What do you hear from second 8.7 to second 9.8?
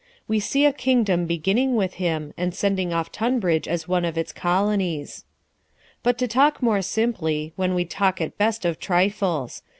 trifles.